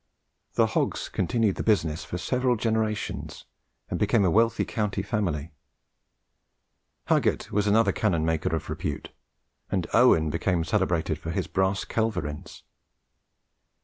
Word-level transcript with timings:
The 0.55 0.65
Hogges 0.65 1.09
continued 1.09 1.57
the 1.57 1.63
business 1.63 2.03
for 2.03 2.17
several 2.17 2.55
generations, 2.55 3.45
and 3.87 3.99
became 3.99 4.25
a 4.25 4.31
wealthy 4.31 4.65
county 4.65 5.03
family. 5.03 5.51
Huggett 7.09 7.51
was 7.51 7.67
another 7.67 7.91
cannon 7.91 8.25
maker 8.25 8.55
of 8.55 8.67
repute; 8.67 9.09
and 9.69 9.85
Owen 9.93 10.31
became 10.31 10.63
celebrated 10.63 11.19
for 11.19 11.29
his 11.29 11.45
brass 11.45 11.85
culverins. 11.85 12.63